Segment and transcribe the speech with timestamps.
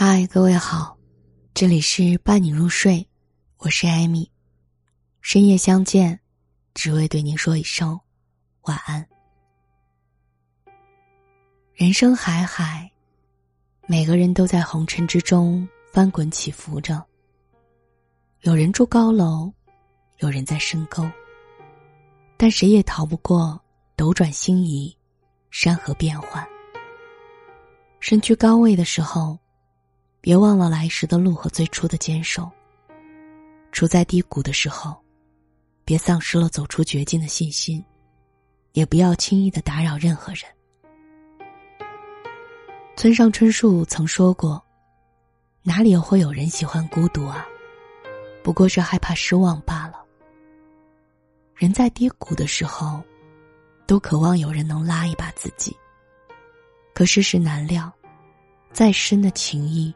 [0.00, 0.96] 嗨，各位好，
[1.52, 3.04] 这里是伴你入睡，
[3.56, 4.30] 我是艾米。
[5.22, 6.20] 深夜相见，
[6.72, 7.98] 只为对您说一声
[8.60, 9.04] 晚安。
[11.74, 12.88] 人生海海，
[13.88, 17.04] 每个人都在红尘之中翻滚起伏着。
[18.42, 19.52] 有人住高楼，
[20.18, 21.10] 有人在深沟，
[22.36, 23.60] 但谁也逃不过
[23.96, 24.96] 斗转星移、
[25.50, 26.46] 山河变幻。
[27.98, 29.36] 身居高位的时候。
[30.28, 32.50] 别忘了来时的路和最初的坚守。
[33.72, 34.94] 处在低谷的时候，
[35.86, 37.82] 别丧失了走出绝境的信心，
[38.72, 40.42] 也不要轻易的打扰任何人。
[42.94, 44.62] 村上春树曾说过
[45.64, 47.46] ：“哪里会有人喜欢孤独啊？
[48.44, 50.04] 不过是害怕失望罢了。”
[51.56, 53.02] 人在低谷的时候，
[53.86, 55.74] 都渴望有人能拉一把自己。
[56.92, 57.90] 可世事难料，
[58.74, 59.90] 再深的情谊。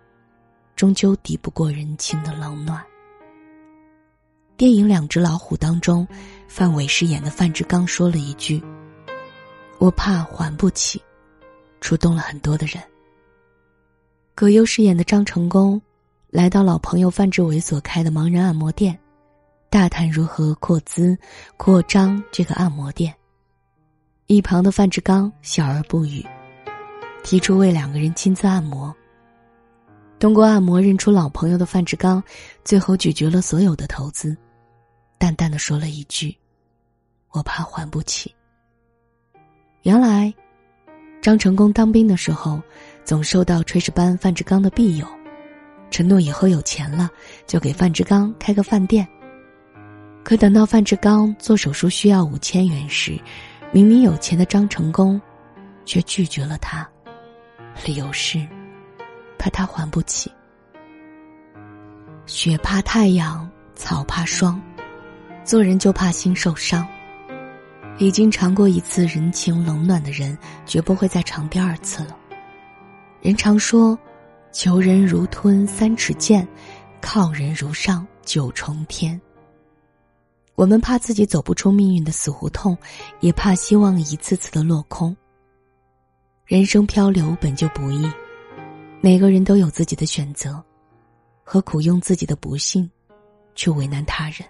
[0.82, 2.84] 终究抵不过人情的冷暖。
[4.56, 6.04] 电影《两只老虎》当中，
[6.48, 8.60] 范伟饰演的范志刚说了一句
[9.78, 11.00] ：“我怕还不起”，
[11.80, 12.82] 触动了很多的人。
[14.34, 15.80] 葛优饰演的张成功，
[16.30, 18.98] 来到老朋友范志伟所开的盲人按摩店，
[19.70, 21.16] 大谈如何扩资、
[21.56, 23.14] 扩张这个按摩店。
[24.26, 26.26] 一旁的范志刚笑而不语，
[27.22, 28.92] 提出为两个人亲自按摩。
[30.22, 32.22] 通过按摩认出老朋友的范志刚，
[32.62, 34.36] 最后拒绝了所有的投资，
[35.18, 36.32] 淡淡的说了一句
[37.32, 38.32] ：“我怕还不起。”
[39.82, 40.32] 原来，
[41.20, 42.62] 张成功当兵的时候，
[43.04, 45.04] 总受到炊事班范志刚的庇佑，
[45.90, 47.10] 承诺以后有钱了
[47.44, 49.04] 就给范志刚开个饭店。
[50.22, 53.20] 可等到范志刚做手术需要五千元时，
[53.72, 55.20] 明明有钱的张成功，
[55.84, 56.88] 却拒绝了他，
[57.84, 58.38] 理由是。
[59.42, 60.30] 怕他还不起。
[62.26, 64.62] 雪怕太阳，草怕霜，
[65.42, 66.86] 做人就怕心受伤。
[67.98, 72.16] 已经尝过一次人情冷暖的人，绝不会再尝第二次了。
[73.20, 73.98] 人常说，
[74.52, 76.46] 求人如吞三尺剑，
[77.00, 79.20] 靠人如上九重天。
[80.54, 82.78] 我们怕自己走不出命运的死胡同，
[83.18, 85.16] 也怕希望一次次的落空。
[86.46, 88.08] 人生漂流本就不易。
[89.04, 90.62] 每个人都有自己的选择，
[91.42, 92.88] 何苦用自己的不幸
[93.56, 94.48] 去为难他人？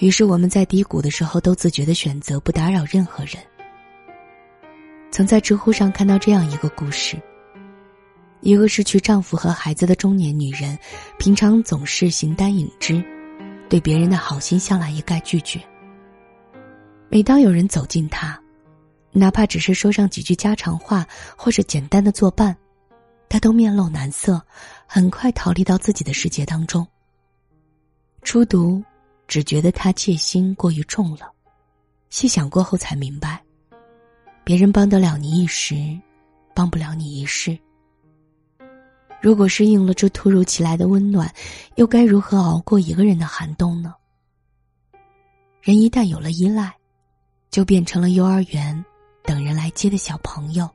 [0.00, 3.42] 于是我们在低谷的时候都自觉的选择不打扰任何人。
[5.10, 7.16] 曾在知乎上看到这样一个故事：
[8.42, 10.78] 一个失去丈夫和孩子的中年女人，
[11.18, 13.02] 平常总是形单影只，
[13.70, 15.58] 对别人的好心向来一概拒绝。
[17.08, 18.38] 每当有人走近她，
[19.10, 22.54] 哪怕只是说上几句家常话，或是简单的作伴。
[23.30, 24.44] 他都面露难色，
[24.86, 26.84] 很快逃离到自己的世界当中。
[28.22, 28.82] 初读，
[29.28, 31.30] 只觉得他戒心过于重了，
[32.10, 33.40] 细想过后才明白，
[34.42, 35.96] 别人帮得了你一时，
[36.56, 37.56] 帮不了你一世。
[39.22, 41.32] 如果适应了这突如其来的温暖，
[41.76, 43.94] 又该如何熬过一个人的寒冬呢？
[45.62, 46.74] 人一旦有了依赖，
[47.48, 48.84] 就变成了幼儿园
[49.22, 50.68] 等人来接的小朋友。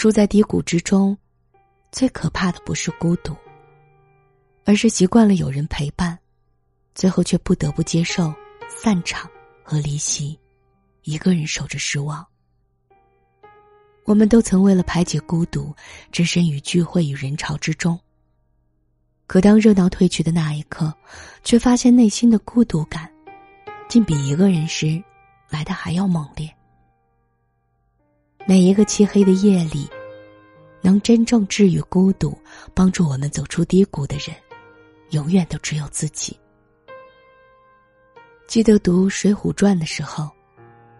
[0.00, 1.14] 住在低谷之中，
[1.92, 3.36] 最可怕的不是孤独，
[4.64, 6.18] 而是习惯了有人陪伴，
[6.94, 8.32] 最后却不得不接受
[8.66, 9.30] 散场
[9.62, 10.40] 和离席，
[11.02, 12.26] 一个人守着失望。
[14.06, 15.70] 我们都曾为了排解孤独，
[16.10, 18.00] 置身于聚会与人潮之中。
[19.26, 20.90] 可当热闹褪去的那一刻，
[21.44, 23.12] 却发现内心的孤独感，
[23.86, 25.04] 竟比一个人时
[25.50, 26.50] 来的还要猛烈。
[28.46, 29.88] 每一个漆黑的夜里，
[30.80, 32.36] 能真正治愈孤独、
[32.74, 34.34] 帮助我们走出低谷的人，
[35.10, 36.36] 永远都只有自己。
[38.48, 40.28] 记得读《水浒传》的时候，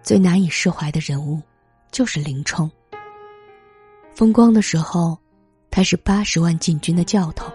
[0.02, 1.42] 最难以释怀的人物
[1.90, 2.70] 就是林冲。
[4.14, 5.18] 风光的时候，
[5.70, 7.50] 他是八十万禁军的教头，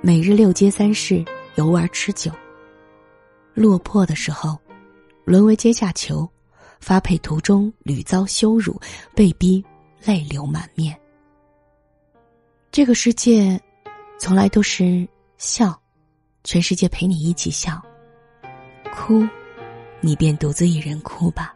[0.00, 1.24] 每日六街三市
[1.56, 2.30] 游玩吃酒；
[3.54, 4.56] 落魄的时候，
[5.24, 6.28] 沦为阶下囚。
[6.80, 8.80] 发配途中屡遭羞辱，
[9.14, 9.64] 被逼
[10.04, 10.98] 泪流满面。
[12.70, 13.60] 这个世界，
[14.18, 15.08] 从来都是
[15.38, 15.80] 笑，
[16.44, 17.80] 全世界陪你一起笑；
[18.94, 19.26] 哭，
[20.00, 21.54] 你便独自一人哭吧。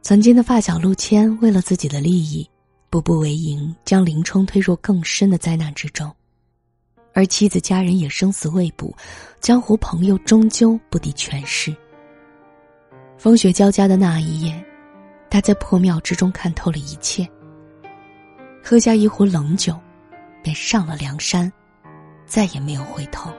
[0.00, 2.48] 曾经的发小陆谦，为了自己的利益，
[2.90, 6.14] 步步为营，将林冲推入更深的灾难之中，
[7.12, 8.94] 而妻子家人也生死未卜，
[9.40, 11.74] 江湖朋友终究不敌权势。
[13.24, 14.62] 风雪交加的那一夜，
[15.30, 17.26] 他在破庙之中看透了一切。
[18.62, 19.80] 喝下一壶冷酒，
[20.42, 21.50] 便上了梁山，
[22.26, 23.30] 再也没有回头。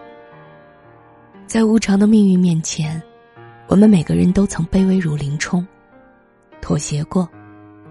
[1.45, 2.99] 在无常的命运面前，
[3.67, 5.63] 我们每个人都曾卑微如林冲，
[6.61, 7.29] 妥协过，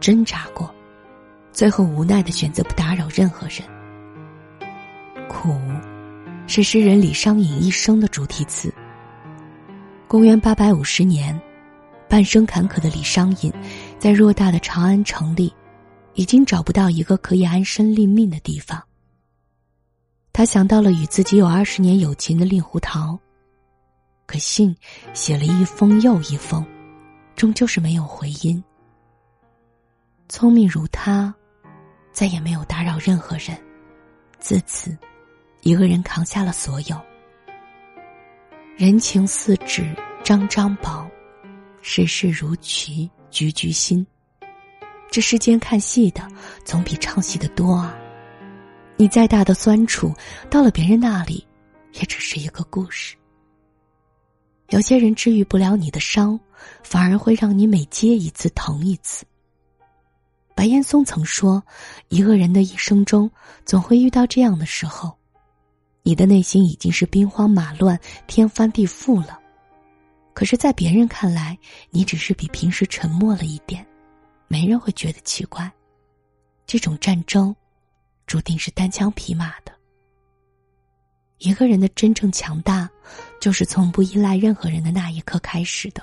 [0.01, 0.69] 挣扎过，
[1.53, 3.63] 最后无奈的选择不打扰任何人。
[5.29, 5.57] 苦，
[6.49, 8.75] 是诗人李商隐一生的主题词。
[10.09, 11.41] 公元八百五十年，
[12.15, 13.53] 半生坎坷的李商隐，
[13.99, 15.53] 在偌大的长安城里，
[16.13, 18.81] 已经找不到一个可以安身立命的地方。
[20.33, 23.19] 他想到了与自己有二十年友情的令狐桃。
[24.27, 24.73] 可信
[25.13, 26.65] 写了一封又一封，
[27.35, 28.63] 终究是没有回音。
[30.29, 31.35] 聪明如他，
[32.13, 33.61] 再也没有打扰任何人，
[34.39, 34.97] 自此，
[35.63, 36.97] 一个人扛下了所有。
[38.77, 41.05] 人情似纸张张薄，
[41.87, 44.05] 世事如棋局局新。
[45.11, 46.27] 这世间看戏的
[46.65, 47.95] 总比唱戏的多啊！
[48.97, 50.11] 你再大的酸楚，
[50.49, 51.47] 到了别人那里，
[51.93, 53.15] 也只是一个故事。
[54.71, 56.41] 有些人治愈不了你的伤，
[56.83, 59.27] 反而会让你每接一次疼一次。
[60.55, 61.63] 白岩松曾说
[62.09, 63.31] ：“一个人的一生中，
[63.67, 65.15] 总会遇到这样的时候，
[66.03, 69.39] 你的内心已经是兵荒马乱、天翻地覆了，
[70.35, 71.57] 可是，在别人看来，
[71.91, 73.87] 你只是比平时沉默了一点，
[74.49, 75.71] 没人会觉得奇怪。
[76.67, 77.55] 这种战争，
[78.27, 79.73] 注定是单枪匹马的。”
[81.39, 82.91] 一个人的真正强大，
[83.41, 86.03] 就是从不依赖任何人的那一刻开始的。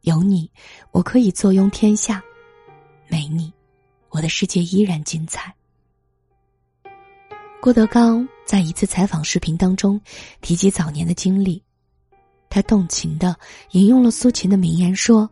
[0.00, 0.50] 有你，
[0.90, 2.20] 我可以坐拥天下；
[3.08, 3.52] 没你，
[4.08, 5.54] 我的世界依然精彩。
[7.60, 10.00] 郭德纲在一次采访视频当中
[10.40, 11.62] 提及早年的经历，
[12.52, 13.34] 他动情的
[13.70, 15.26] 引用了苏秦的名言说：“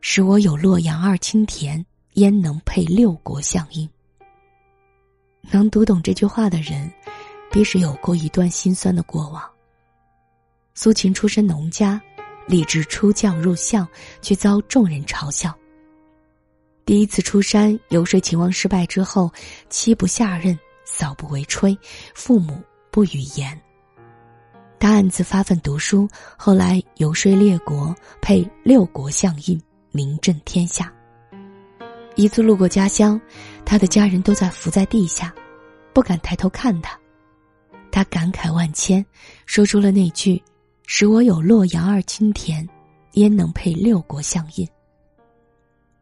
[0.00, 3.90] 使我有洛阳二顷田，焉能配六国相印？”
[5.50, 6.88] 能读懂这句话的人。
[7.52, 9.42] 必是有过一段心酸的过往。
[10.72, 12.00] 苏秦出身农家，
[12.46, 13.84] 立志出将入相，
[14.22, 15.52] 却遭众人嘲笑。
[16.86, 19.32] 第一次出山游说秦王失败之后，
[19.68, 21.76] 妻不下任，嫂不为炊，
[22.14, 22.62] 父母
[22.92, 23.60] 不语言。
[25.00, 26.06] 暗自发奋读书，
[26.36, 29.58] 后来游说列国，配六国相印，
[29.92, 30.92] 名震天下。
[32.16, 33.18] 一次路过家乡，
[33.64, 35.34] 他的家人都在伏在地下，
[35.94, 37.00] 不敢抬头看他。
[37.90, 39.02] 他感慨万千，
[39.46, 40.42] 说出了那句
[40.84, 42.68] ：“使我有洛阳二顷田，
[43.12, 44.68] 焉能配六国相印？”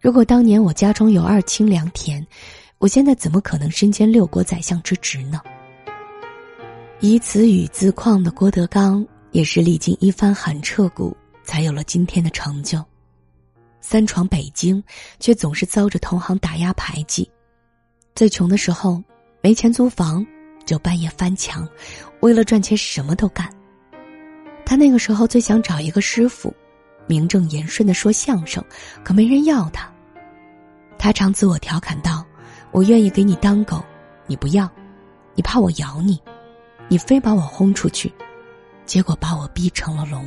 [0.02, 2.26] 如果当年我家中有二顷良田，
[2.78, 5.40] 我现在怎么可能身兼六国宰相之职呢？
[7.00, 12.84] 以此语自况的郭德纲，也是历经一番寒彻骨，才有了今天的成就。
[13.80, 14.82] 三闯北京，
[15.20, 17.30] 却总是遭着同行打压排挤。
[18.14, 19.02] 最穷的时候，
[19.40, 20.24] 没钱租房。
[20.66, 21.66] 就半夜翻墙，
[22.20, 23.48] 为了赚钱什么都干。
[24.66, 26.52] 他那个时候最想找一个师傅，
[27.06, 28.62] 名正言顺的说相声，
[29.02, 29.90] 可没人要他。
[30.98, 32.22] 他常自我调侃道
[32.70, 33.82] ：“我愿意给你当狗，
[34.26, 34.70] 你不要，
[35.34, 36.20] 你怕我咬你，
[36.88, 38.12] 你非把我轰出去，
[38.84, 40.26] 结果把我逼成了龙。”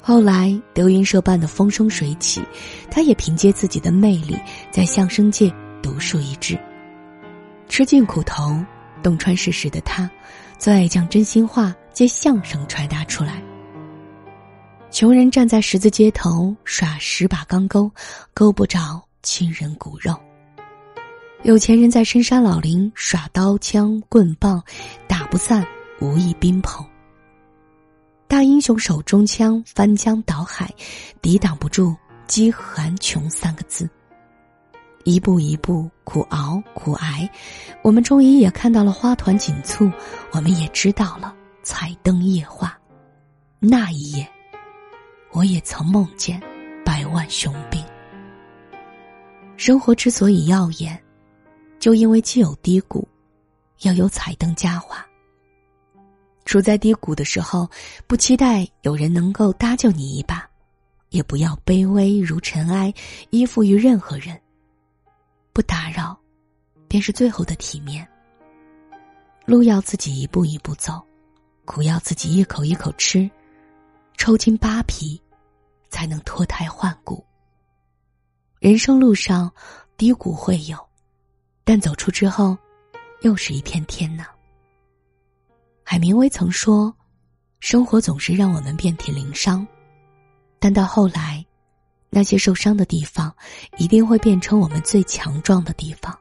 [0.00, 2.42] 后来德云社办的风生水起，
[2.90, 4.38] 他也凭借自己的魅力
[4.70, 5.52] 在相声界
[5.82, 6.58] 独树一帜，
[7.68, 8.56] 吃尽苦头。
[9.02, 10.10] 洞穿世事的他，
[10.58, 13.40] 最爱将真心话借相声传达出来。
[14.90, 17.88] 穷人站在十字街头耍十把钢钩，
[18.34, 20.14] 钩不着亲人骨肉；
[21.46, 24.60] 有钱人在深山老林耍刀枪棍棒，
[25.06, 25.64] 打不散
[26.00, 26.84] 无意宾朋。
[28.26, 30.68] 大英雄手中枪，翻江倒海，
[31.22, 31.94] 抵挡不住
[32.26, 33.88] 饥寒穷三个字。
[35.04, 37.30] 一步一步苦熬苦挨，
[37.80, 39.88] 我们终于也看到了花团锦簇，
[40.32, 42.76] 我们也知道了彩灯夜话。
[43.60, 44.28] 那一夜，
[45.30, 46.42] 我也曾梦见
[46.84, 47.80] 百万雄兵。
[49.56, 51.00] 生活之所以耀眼，
[51.86, 53.06] 就因为既有低谷，
[53.82, 55.06] 又有彩灯佳话。
[56.44, 57.70] 处在低谷的时候，
[58.08, 60.44] 不期待有人能够搭救你一把，
[61.10, 62.92] 也不要卑微如尘埃，
[63.30, 64.36] 依附于任何人。
[65.52, 66.18] 不打扰，
[66.88, 68.04] 便是最后的体面。
[69.44, 71.00] 路要自己一步一步走，
[71.64, 73.30] 苦要自己一口一口吃，
[74.16, 75.22] 抽筋扒皮，
[75.88, 77.24] 才能脱胎换骨。
[78.58, 79.48] 人生路上
[79.96, 80.76] 低谷会有，
[81.66, 82.56] 但走出之后，
[83.22, 84.24] 又是一片天呢。
[85.82, 86.94] 海明威曾说
[87.58, 89.66] ：“生活总是让我们遍体鳞伤，
[90.60, 91.44] 但到后来。”
[92.08, 93.34] 那些受伤的地方，
[93.78, 96.16] 一定会变成我们最强壮的地方。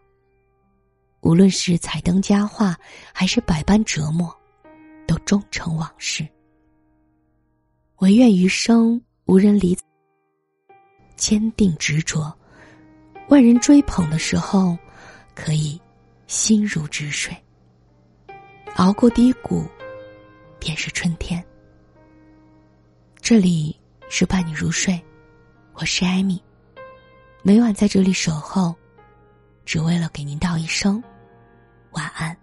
[1.22, 2.76] 无论是彩灯佳话，
[3.14, 4.36] 还是百般折磨，
[5.08, 6.28] 都终成往事。
[7.98, 9.78] 唯愿余生无人离，
[11.16, 12.36] 坚定执着，
[13.30, 14.76] 万人追捧的时候，
[15.36, 15.80] 可以
[16.26, 17.36] 心如止水。
[18.78, 19.68] 熬过低谷，
[20.60, 21.46] 便是春天。
[23.20, 23.78] 这里
[24.10, 25.00] 是伴你入睡，
[25.74, 26.42] 我是艾米，
[27.44, 28.74] 每晚在这里守候，
[29.66, 31.04] 只为了给您道一声。
[31.92, 32.36] 晚安。